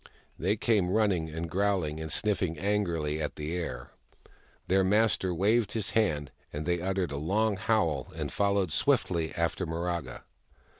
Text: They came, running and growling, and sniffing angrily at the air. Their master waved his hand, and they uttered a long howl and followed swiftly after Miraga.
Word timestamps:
They 0.39 0.55
came, 0.55 0.89
running 0.89 1.29
and 1.29 1.47
growling, 1.47 1.99
and 1.99 2.11
sniffing 2.11 2.57
angrily 2.57 3.21
at 3.21 3.35
the 3.35 3.55
air. 3.55 3.91
Their 4.67 4.83
master 4.83 5.31
waved 5.31 5.73
his 5.73 5.91
hand, 5.91 6.31
and 6.51 6.65
they 6.65 6.81
uttered 6.81 7.11
a 7.11 7.17
long 7.17 7.55
howl 7.55 8.11
and 8.15 8.31
followed 8.33 8.71
swiftly 8.71 9.31
after 9.35 9.67
Miraga. 9.67 10.23